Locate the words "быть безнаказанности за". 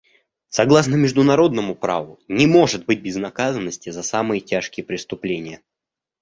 2.87-4.01